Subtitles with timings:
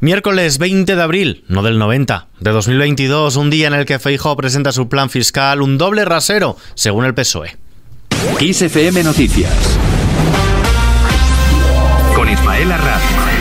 [0.00, 4.36] Miércoles 20 de abril, no del 90, de 2022, un día en el que Feijóo
[4.36, 7.56] presenta su plan fiscal, un doble rasero, según el PSOE.
[8.38, 9.52] XFM Noticias.
[12.14, 13.37] Con Ismael Arranz.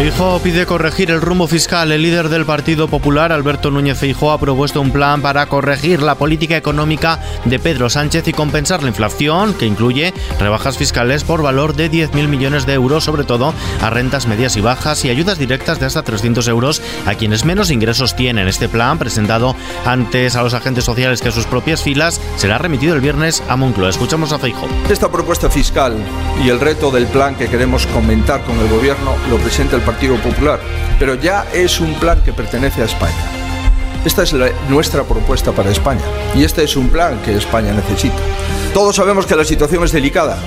[0.00, 1.92] Feijóo pide corregir el rumbo fiscal.
[1.92, 6.14] El líder del Partido Popular, Alberto Núñez Feijóo, ha propuesto un plan para corregir la
[6.14, 11.76] política económica de Pedro Sánchez y compensar la inflación, que incluye rebajas fiscales por valor
[11.76, 15.78] de 10.000 millones de euros, sobre todo a rentas medias y bajas, y ayudas directas
[15.78, 18.48] de hasta 300 euros a quienes menos ingresos tienen.
[18.48, 19.54] Este plan, presentado
[19.84, 23.56] antes a los agentes sociales que a sus propias filas, será remitido el viernes a
[23.56, 23.90] Moncloa.
[23.90, 24.70] Escuchamos a Feijóo.
[24.88, 25.94] Esta propuesta fiscal
[26.42, 30.14] y el reto del plan que queremos comentar con el Gobierno lo presenta el Partido
[30.18, 30.60] Popular,
[31.00, 33.12] pero ya es un plan que pertenece a España.
[34.04, 34.32] Esta es
[34.68, 38.14] nuestra propuesta para España y este es un plan que España necesita.
[38.72, 40.38] Todos sabemos que la situación es delicada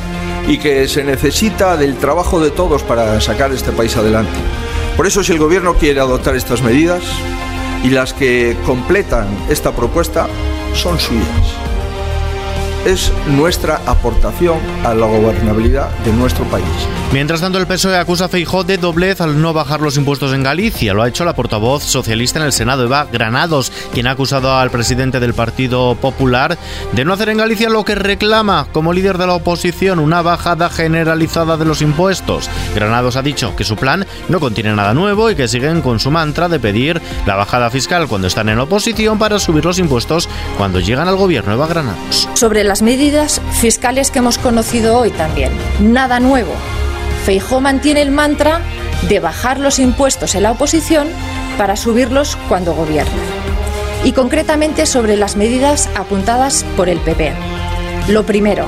[0.48, 4.32] y que se necesita del trabajo de todos para sacar este país adelante.
[4.96, 7.04] Por eso si el Gobierno quiere adoptar estas medidas
[7.84, 10.28] y las que completan esta propuesta
[10.74, 11.73] son suyas
[12.86, 16.66] es nuestra aportación a la gobernabilidad de nuestro país.
[17.12, 20.44] Mientras tanto, el PSOE acusa a Feijóo de doblez al no bajar los impuestos en
[20.44, 20.94] Galicia.
[20.94, 24.72] Lo ha hecho la portavoz socialista en el Senado, Eva Granados, quien ha acusado al
[24.72, 26.58] presidente del Partido Popular
[26.92, 30.70] de no hacer en Galicia lo que reclama como líder de la oposición, una bajada
[30.70, 32.50] generalizada de los impuestos.
[32.74, 36.12] Granados ha dicho que su plan no contiene nada nuevo y que siguen con su
[36.12, 40.80] mantra de pedir la bajada fiscal cuando están en oposición para subir los impuestos cuando
[40.80, 41.54] llegan al gobierno.
[41.54, 42.28] Eva Granados.
[42.34, 45.52] Sobre las medidas fiscales que hemos conocido hoy también.
[45.80, 46.52] Nada nuevo.
[47.24, 48.62] Feijó mantiene el mantra
[49.08, 51.08] de bajar los impuestos en la oposición
[51.56, 53.22] para subirlos cuando gobierna.
[54.04, 57.34] Y concretamente sobre las medidas apuntadas por el PP.
[58.08, 58.66] Lo primero,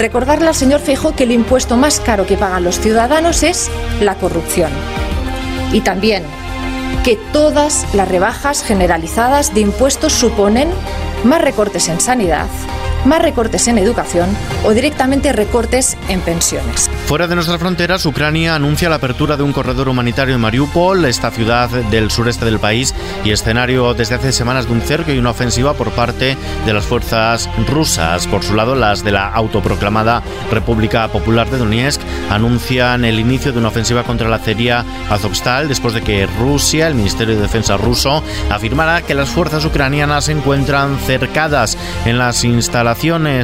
[0.00, 4.16] recordarle al señor Feijó que el impuesto más caro que pagan los ciudadanos es la
[4.16, 4.72] corrupción.
[5.72, 6.24] Y también
[7.04, 10.68] que todas las rebajas generalizadas de impuestos suponen
[11.22, 12.48] más recortes en sanidad,
[13.04, 14.28] más recortes en educación
[14.64, 16.90] o directamente recortes en pensiones.
[17.06, 21.30] Fuera de nuestras fronteras, Ucrania anuncia la apertura de un corredor humanitario en Mariupol, esta
[21.30, 22.94] ciudad del sureste del país,
[23.24, 26.84] y escenario desde hace semanas de un cerco y una ofensiva por parte de las
[26.84, 28.26] fuerzas rusas.
[28.26, 32.00] Por su lado, las de la autoproclamada República Popular de Donetsk
[32.30, 36.94] anuncian el inicio de una ofensiva contra la acería Azovstal después de que Rusia, el
[36.94, 42.85] Ministerio de Defensa ruso, afirmara que las fuerzas ucranianas se encuentran cercadas en las instalaciones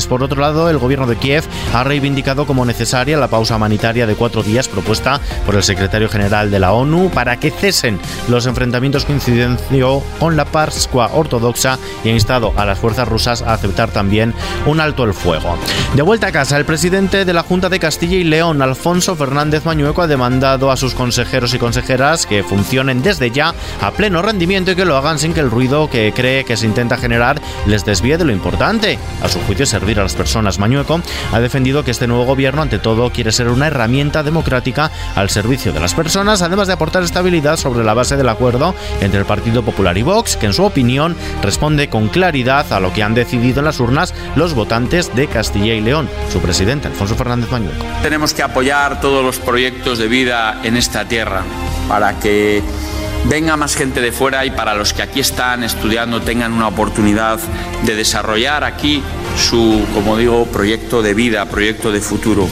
[0.08, 1.44] por otro lado, el gobierno de Kiev
[1.74, 6.50] ha reivindicado como necesaria la pausa humanitaria de cuatro días propuesta por el secretario general
[6.50, 7.98] de la ONU para que cesen
[8.28, 13.54] los enfrentamientos incidenció con la Pascua ortodoxa y ha instado a las fuerzas rusas a
[13.54, 14.34] aceptar también
[14.66, 15.56] un alto el fuego.
[15.94, 19.64] De vuelta a casa, el presidente de la Junta de Castilla y León, Alfonso Fernández
[19.64, 24.70] Mañueco, ha demandado a sus consejeros y consejeras que funcionen desde ya a pleno rendimiento
[24.70, 27.84] y que lo hagan sin que el ruido que cree que se intenta generar les
[27.84, 28.98] desvíe de lo importante.
[29.22, 30.58] A su juicio servir a las personas.
[30.58, 31.00] Mañueco
[31.32, 35.72] ha defendido que este nuevo gobierno ante todo quiere ser una herramienta democrática al servicio
[35.72, 39.62] de las personas, además de aportar estabilidad sobre la base del acuerdo entre el Partido
[39.62, 43.60] Popular y Vox, que en su opinión responde con claridad a lo que han decidido
[43.60, 46.08] en las urnas los votantes de Castilla y León.
[46.30, 47.84] Su presidente, Alfonso Fernández Mañueco.
[48.02, 51.42] Tenemos que apoyar todos los proyectos de vida en esta tierra
[51.88, 52.62] para que
[53.24, 57.38] venga más gente de fuera y para los que aquí están estudiando tengan una oportunidad
[57.84, 59.02] de desarrollar aquí
[59.36, 62.48] su, como digo, proyecto de vida, proyecto de futuro.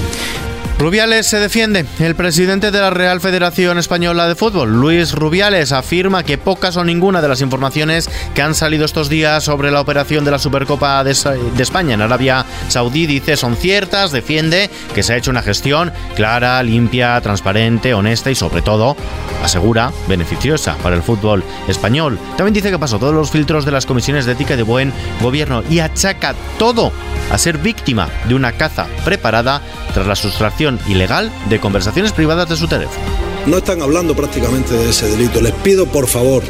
[0.80, 1.84] Rubiales se defiende.
[1.98, 6.84] El presidente de la Real Federación Española de Fútbol, Luis Rubiales, afirma que pocas o
[6.84, 11.04] ninguna de las informaciones que han salido estos días sobre la operación de la Supercopa
[11.04, 15.92] de, España en Arabia Saudí, dice, son ciertas, defiende que se ha hecho una gestión
[16.16, 18.96] clara, limpia, transparente, honesta y sobre todo,
[19.44, 22.18] asegura, beneficiosa para el fútbol español.
[22.38, 24.94] También dice que pasó todos los filtros de las comisiones de ética y de buen
[25.20, 26.90] gobierno y achaca todo
[27.30, 29.60] a ser víctima de una caza preparada
[29.92, 33.04] tras la sustracción ilegal de conversaciones privadas de su teléfono.
[33.46, 35.40] No están hablando prácticamente de ese delito.
[35.40, 36.42] Les pido, por favor,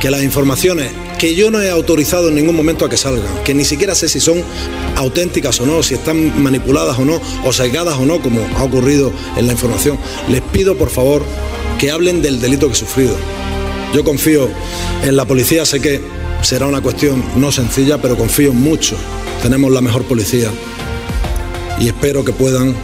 [0.00, 3.54] que las informaciones que yo no he autorizado en ningún momento a que salgan, que
[3.54, 4.42] ni siquiera sé si son
[4.96, 9.12] auténticas o no, si están manipuladas o no, o sesgadas o no, como ha ocurrido
[9.36, 9.98] en la información.
[10.28, 11.24] Les pido, por favor,
[11.78, 13.16] que hablen del delito que he sufrido.
[13.94, 14.48] Yo confío
[15.02, 16.02] en la policía, sé que
[16.42, 18.96] será una cuestión no sencilla, pero confío mucho.
[19.42, 20.50] Tenemos la mejor policía
[21.78, 22.74] y espero que puedan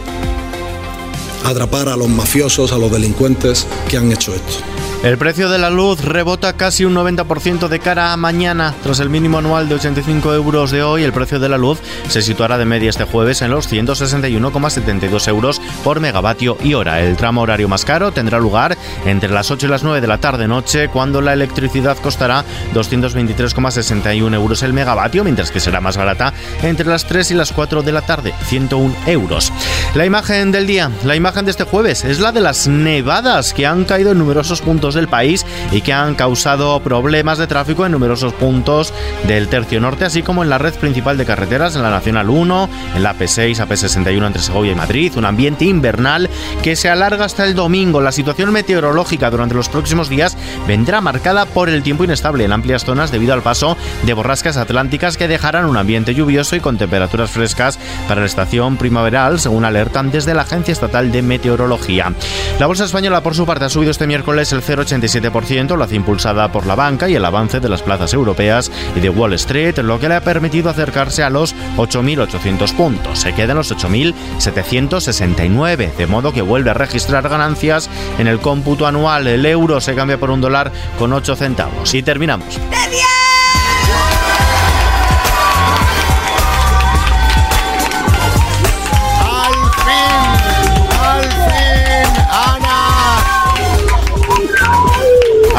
[1.43, 4.63] atrapar a los mafiosos, a los delincuentes que han hecho esto.
[5.03, 8.73] El precio de la luz rebota casi un 90% de cara a mañana.
[8.83, 12.21] Tras el mínimo anual de 85 euros de hoy, el precio de la luz se
[12.21, 17.01] situará de media este jueves en los 161,72 euros por megavatio y hora.
[17.01, 20.19] El tramo horario más caro tendrá lugar entre las 8 y las 9 de la
[20.19, 26.87] tarde-noche, cuando la electricidad costará 223,61 euros el megavatio, mientras que será más barata entre
[26.87, 29.51] las 3 y las 4 de la tarde, 101 euros.
[29.95, 33.67] La imagen del día, la imagen de este jueves, es la de las nevadas que
[33.67, 37.91] han caído en numerosos puntos del país y que han causado problemas de tráfico en
[37.91, 38.91] numerosos puntos
[39.27, 42.69] del tercio norte, así como en la red principal de carreteras, en la Nacional 1,
[42.95, 46.27] en la P6, AP61 entre Segovia y Madrid, un ambiente invernal
[46.63, 48.01] que se alarga hasta el domingo.
[48.01, 50.35] La situación meteorológica durante los próximos días
[50.67, 55.17] vendrá marcada por el tiempo inestable en amplias zonas debido al paso de borrascas atlánticas
[55.17, 60.11] que dejarán un ambiente lluvioso y con temperaturas frescas para la estación primaveral, según alertan
[60.11, 62.13] desde la Agencia Estatal de Meteorología.
[62.57, 65.95] La bolsa española, por su parte, ha subido este miércoles el 0 87%, lo hace
[65.95, 69.77] impulsada por la banca y el avance de las plazas europeas y de Wall Street,
[69.79, 73.19] lo que le ha permitido acercarse a los 8.800 puntos.
[73.19, 78.87] Se queda en los 8.769, de modo que vuelve a registrar ganancias en el cómputo
[78.87, 79.27] anual.
[79.27, 81.93] El euro se cambia por un dólar con 8 centavos.
[81.93, 82.57] Y terminamos.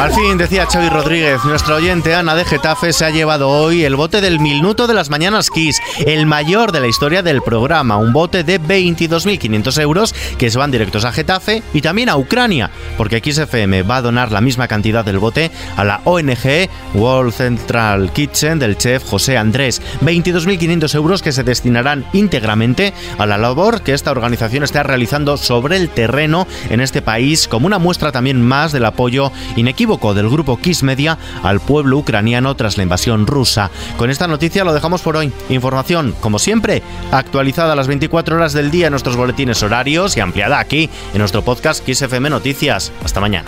[0.05, 3.95] Al fin, decía Xavi Rodríguez, nuestra oyente Ana de Getafe se ha llevado hoy el
[3.95, 8.13] bote del minuto de las mañanas Kiss, el mayor de la historia del programa, un
[8.13, 13.19] bote de 22.500 euros que se van directos a Getafe y también a Ucrania, porque
[13.19, 18.59] XFM va a donar la misma cantidad del bote a la ONG World Central Kitchen
[18.59, 24.11] del chef José Andrés, 22.500 euros que se destinarán íntegramente a la labor que esta
[24.11, 28.85] organización está realizando sobre el terreno en este país como una muestra también más del
[28.85, 33.71] apoyo inequívoco del grupo Kiss Media al pueblo ucraniano tras la invasión rusa.
[33.97, 35.31] Con esta noticia lo dejamos por hoy.
[35.49, 40.19] Información, como siempre, actualizada a las 24 horas del día en nuestros boletines horarios y
[40.19, 42.91] ampliada aquí en nuestro podcast Kiss FM Noticias.
[43.03, 43.45] Hasta mañana.